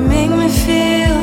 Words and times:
You 0.00 0.06
make 0.08 0.30
me 0.30 0.48
feel 0.48 1.18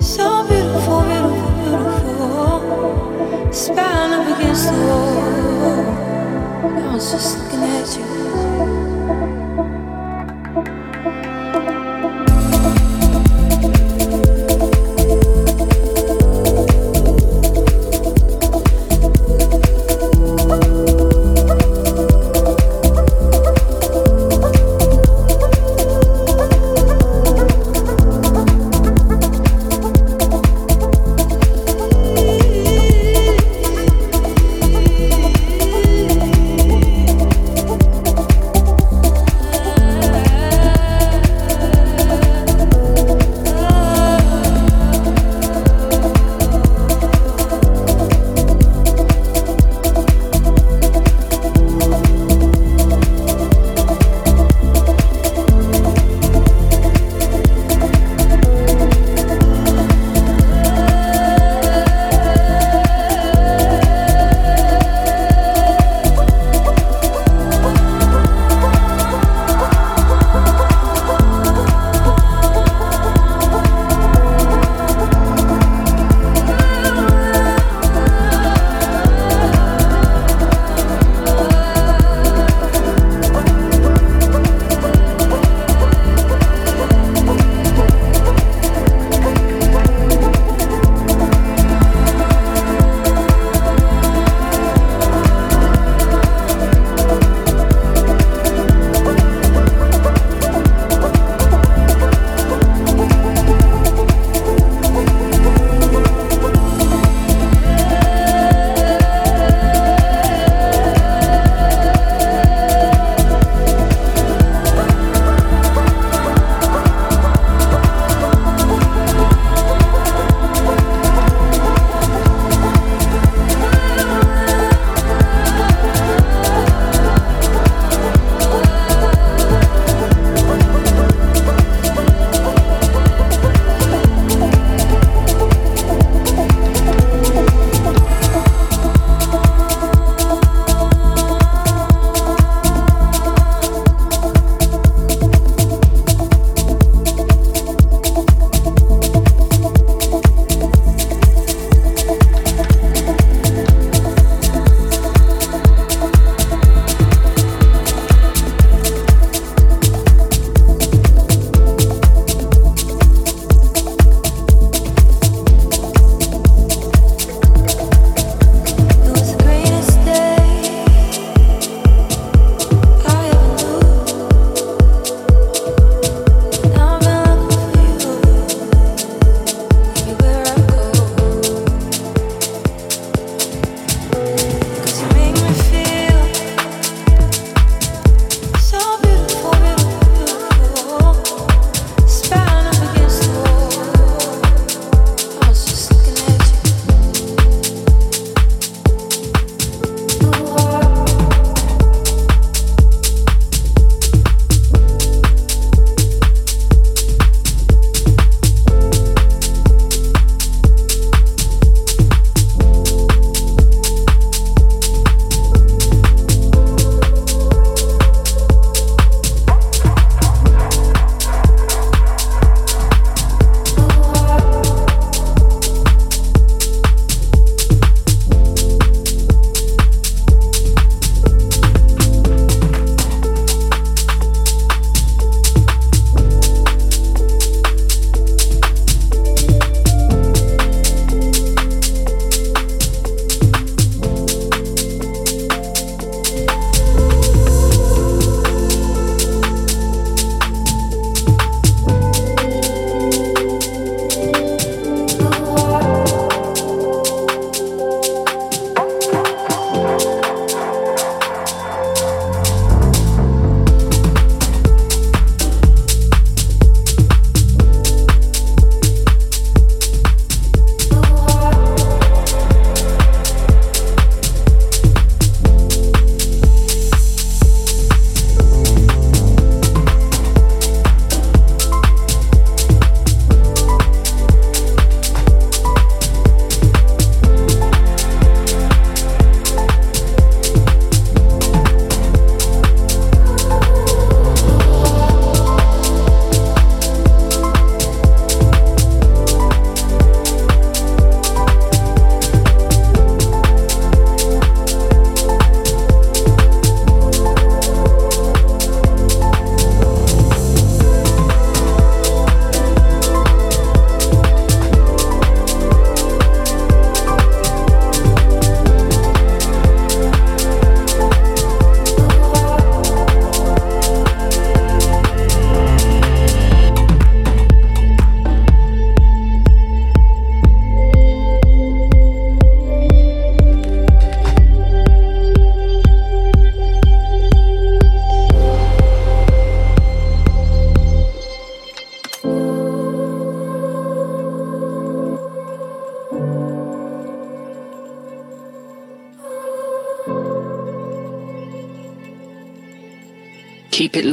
so 0.00 0.48
beautiful, 0.48 1.02
beautiful, 1.02 1.50
beautiful. 1.62 3.52
Spine 3.52 4.12
up 4.18 4.36
against 4.36 4.64
the 4.66 4.72
wall. 4.72 5.86
I 6.76 6.92
was 6.92 7.12
just 7.12 7.38
looking 7.38 7.62
at 7.62 7.96
you. 7.96 8.49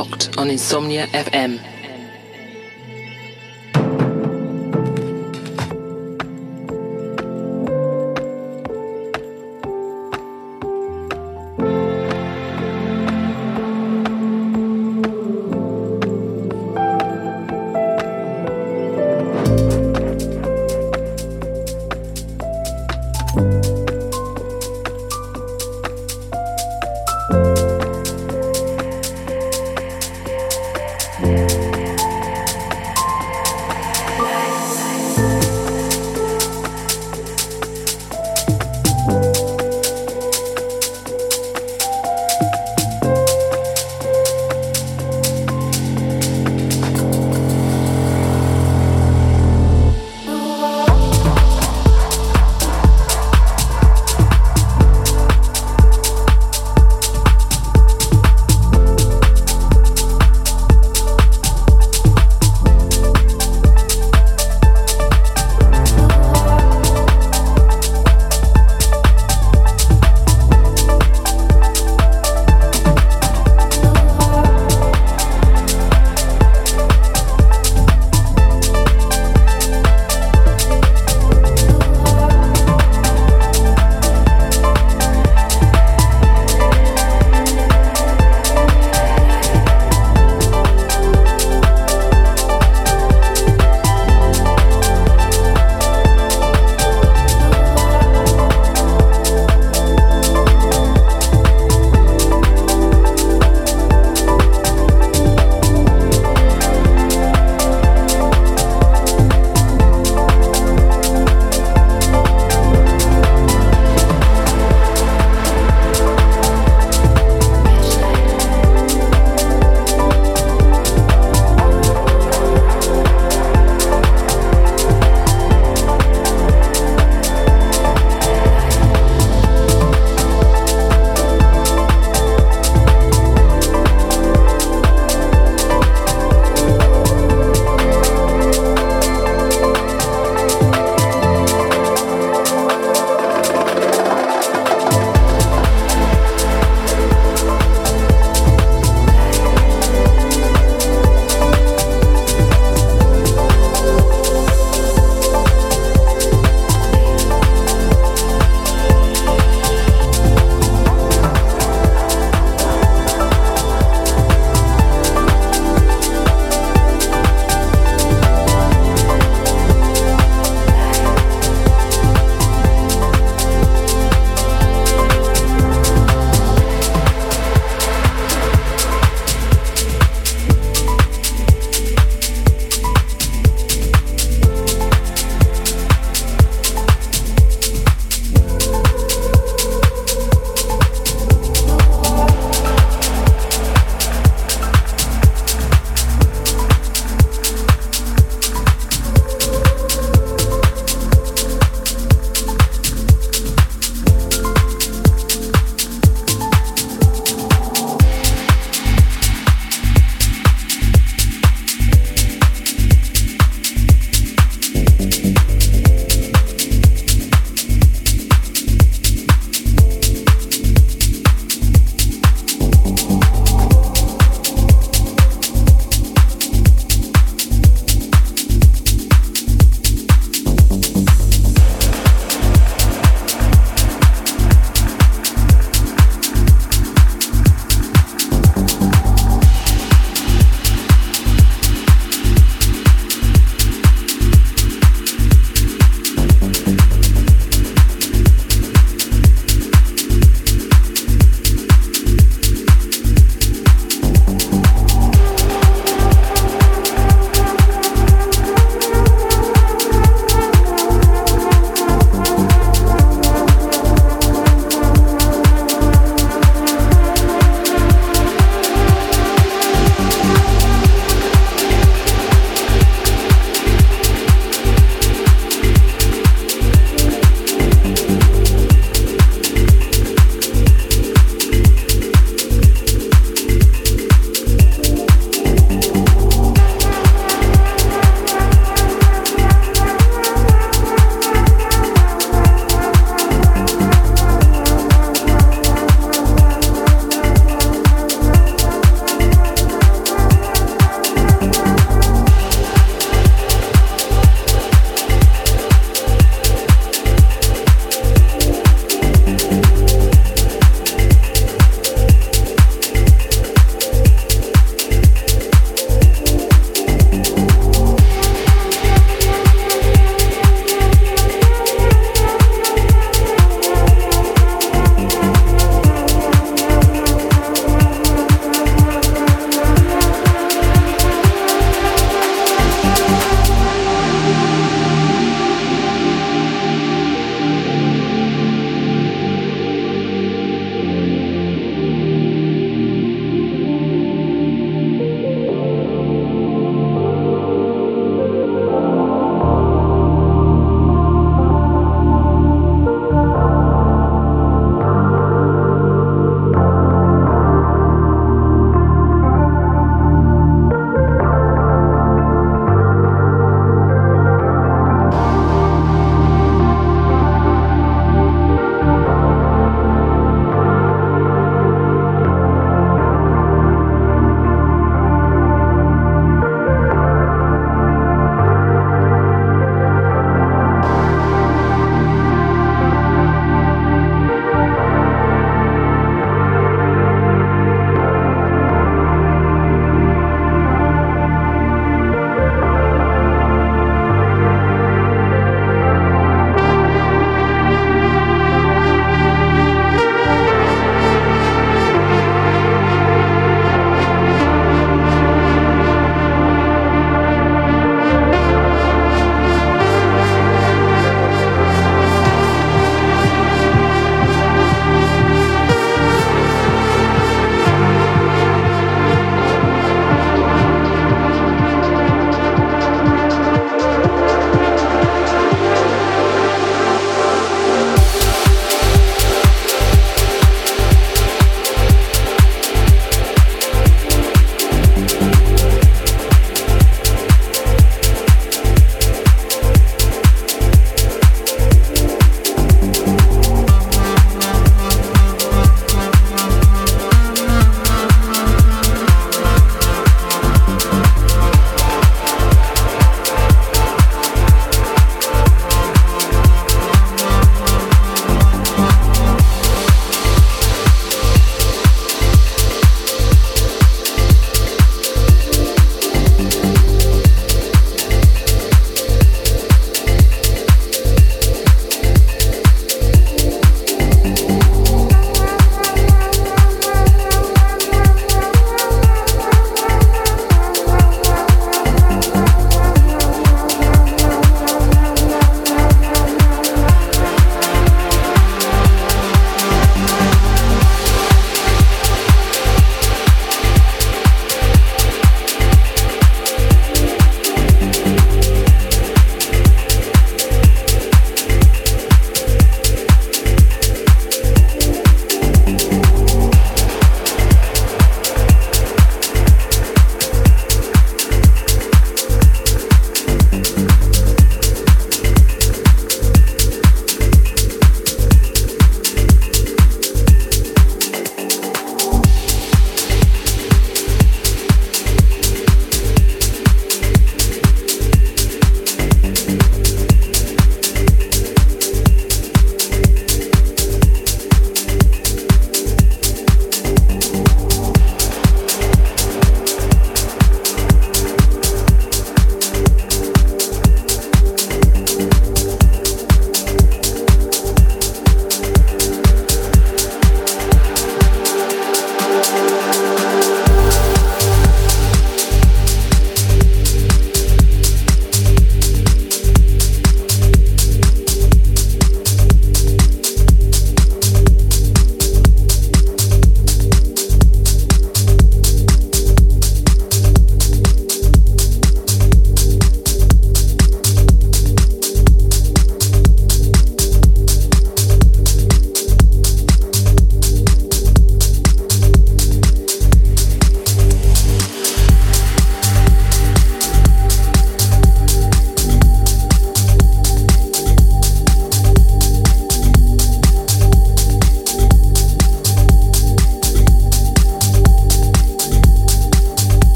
Locked 0.00 0.38
on 0.38 0.48
Insomnia 0.48 1.06
FM. 1.08 1.59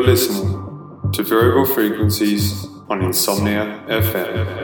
You're 0.00 0.08
listening 0.08 1.12
to 1.12 1.22
Variable 1.22 1.66
Frequencies 1.66 2.66
on 2.88 3.02
Insomnia 3.02 3.84
FM. 3.86 4.59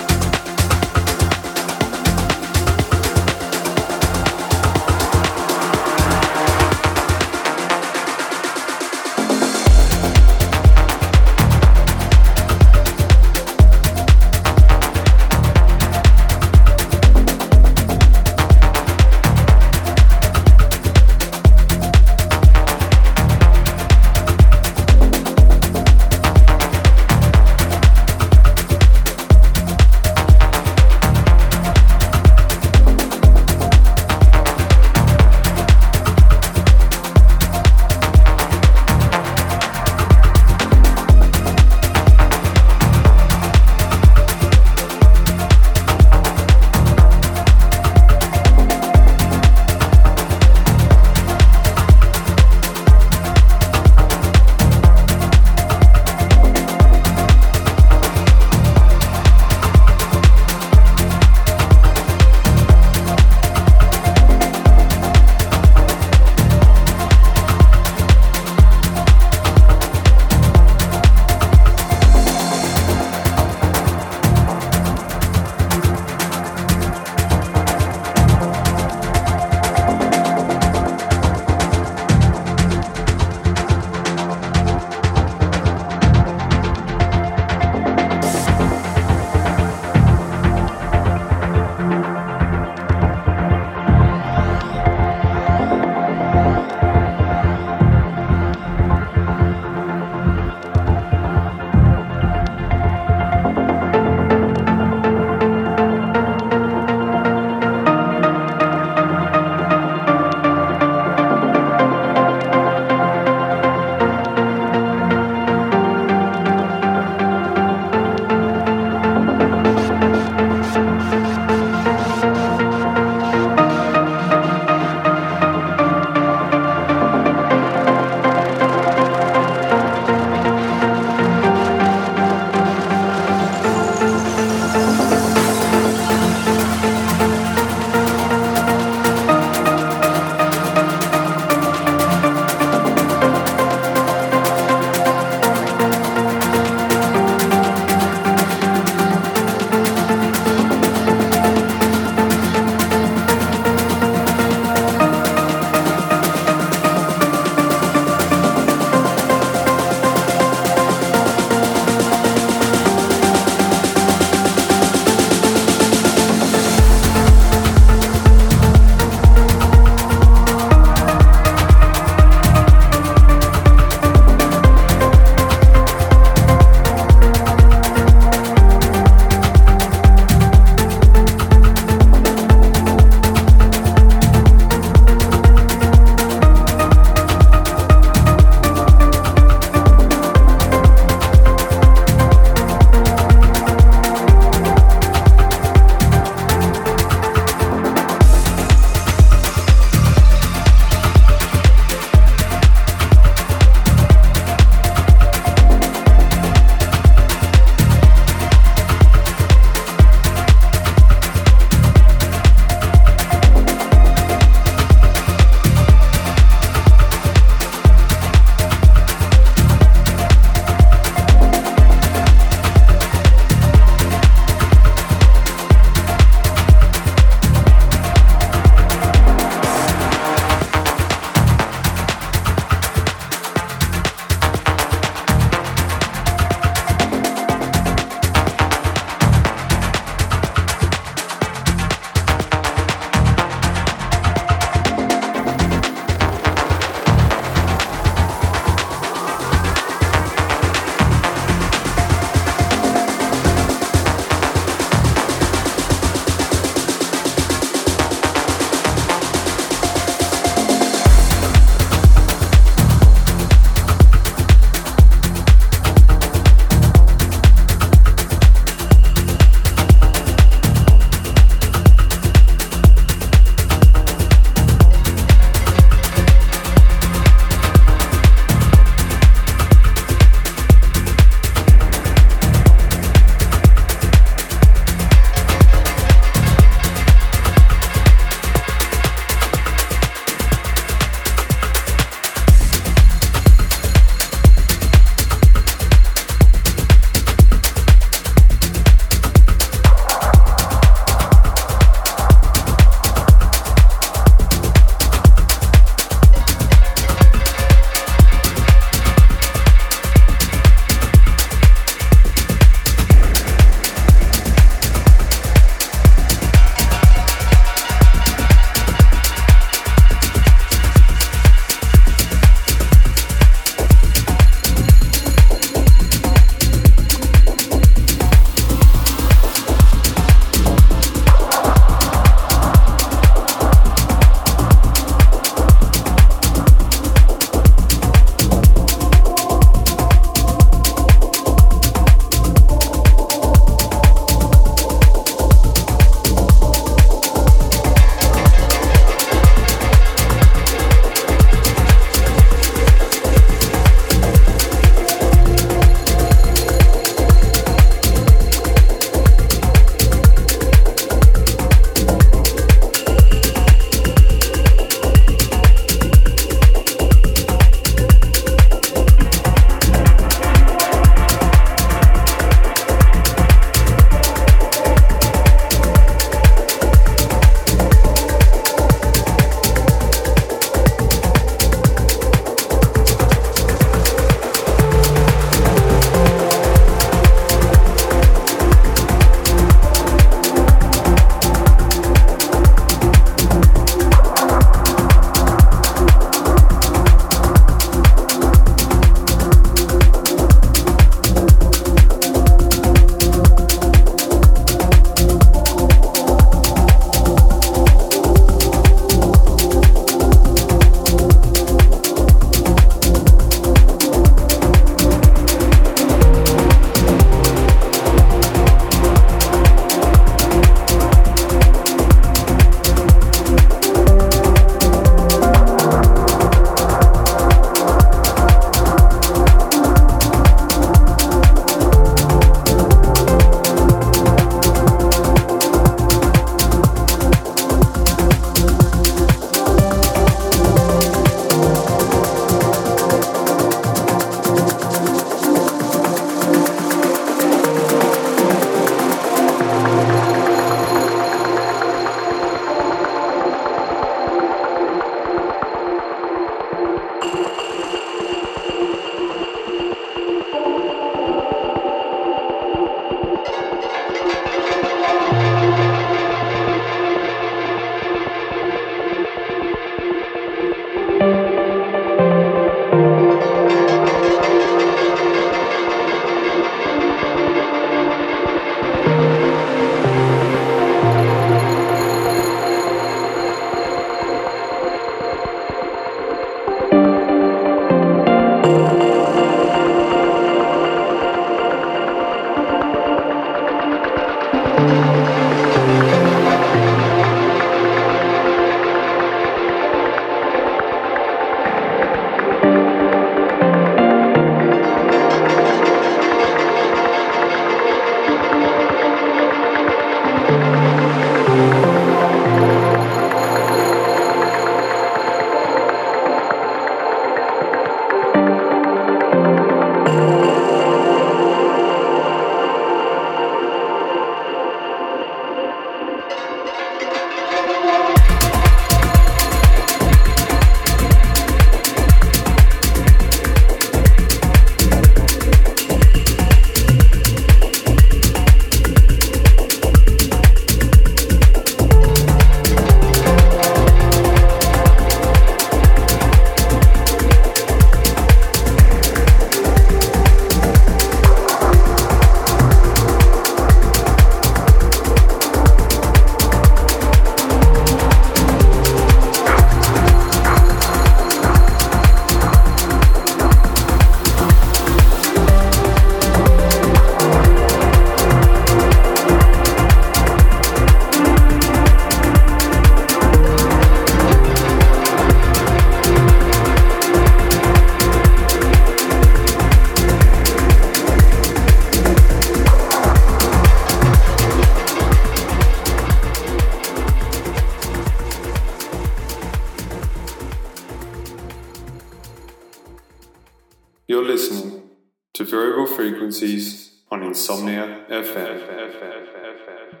Frequencies 596.31 596.91
on 597.11 597.23
Insomnia 597.23 598.05
FM. 598.09 600.00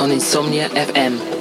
On 0.00 0.10
Insomnia 0.10 0.68
FM. 0.70 1.35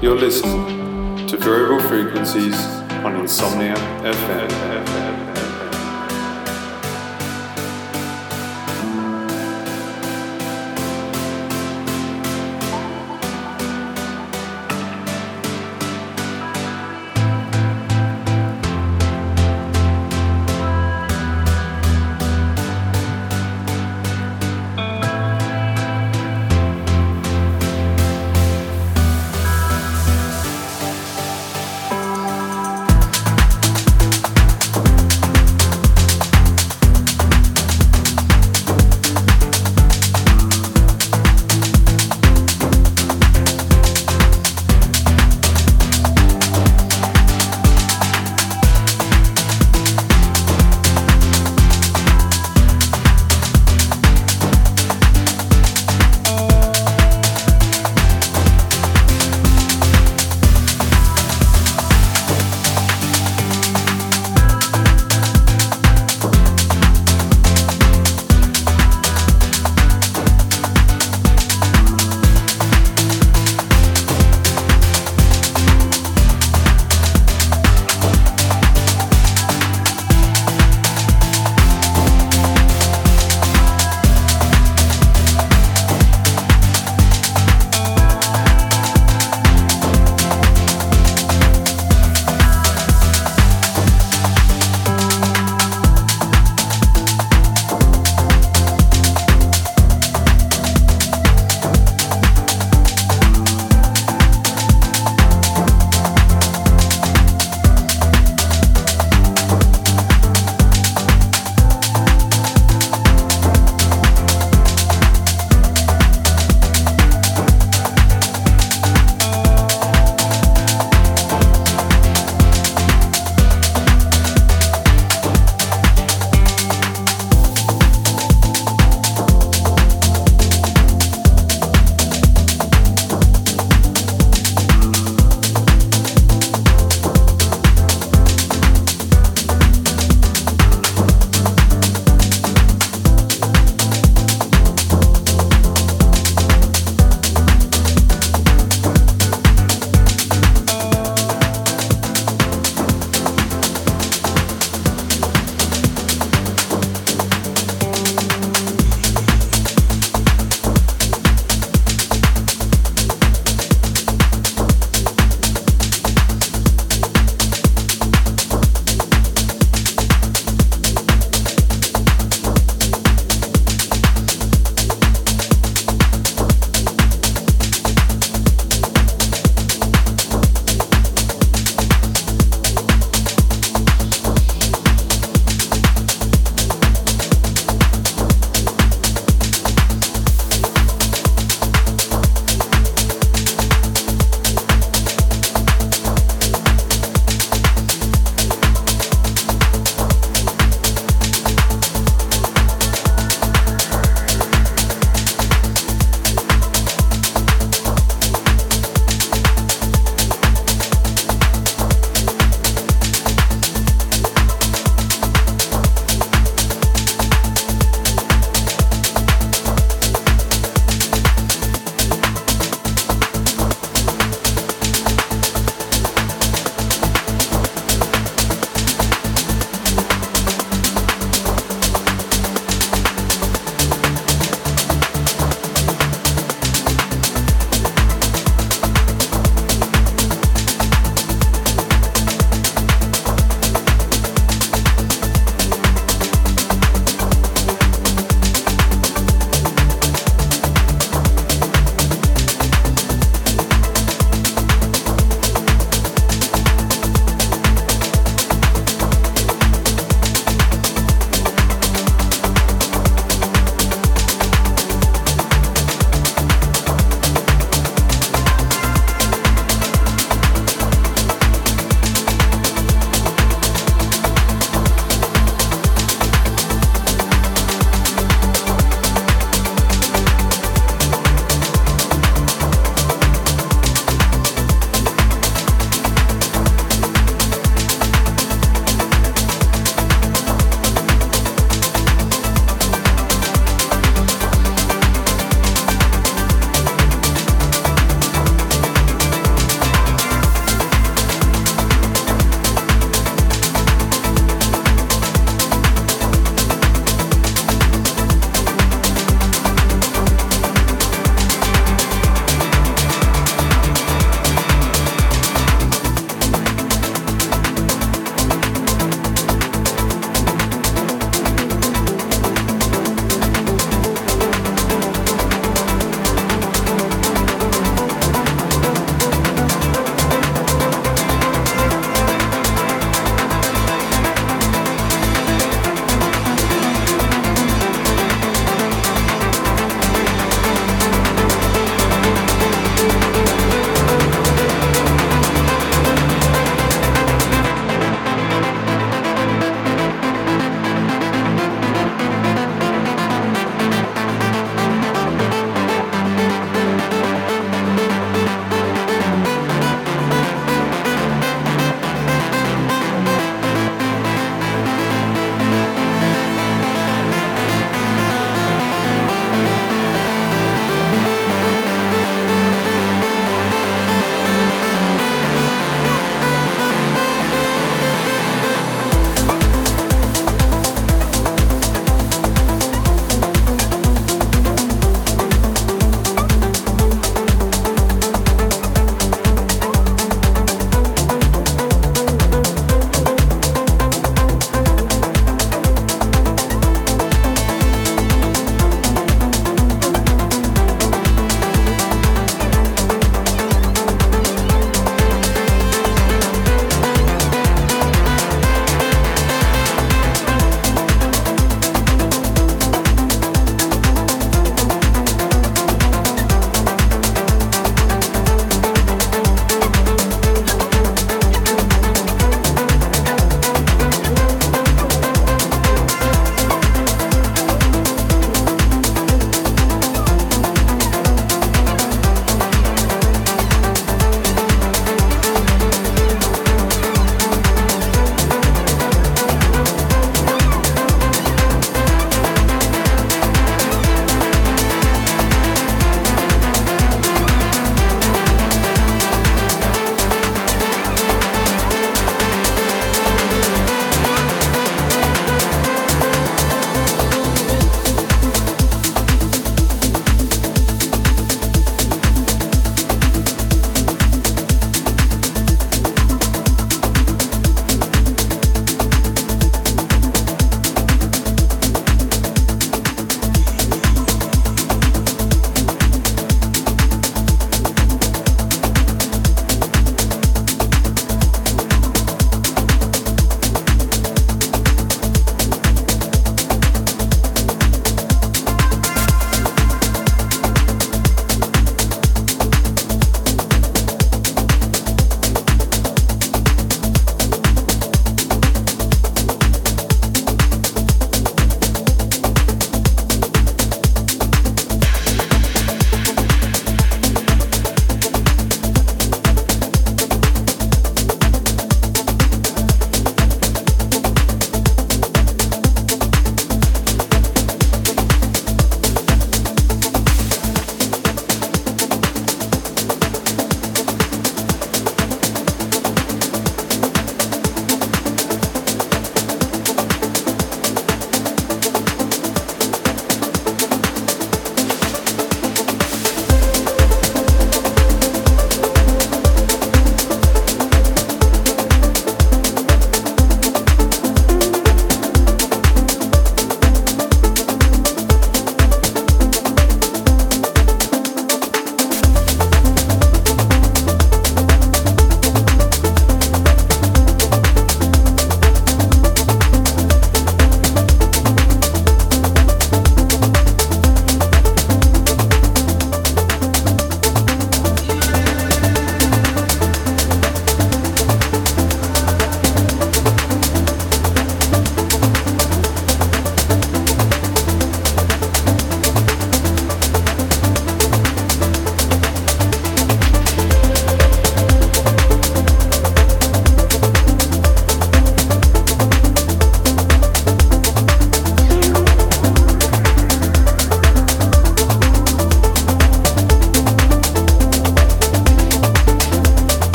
You're 0.00 0.14
listening 0.14 1.26
to 1.26 1.36
Variable 1.36 1.80
Frequencies 1.88 2.54
on 3.02 3.16
Insomnia 3.16 3.74
FM. 3.74 5.07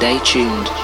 Stay 0.00 0.18
tuned. 0.24 0.79